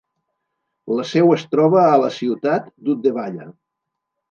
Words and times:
La 0.99 1.05
seu 1.09 1.29
es 1.35 1.43
troba 1.51 1.83
a 1.91 2.01
la 2.05 2.11
ciutat 2.17 2.73
d'Uddevalla. 2.89 3.49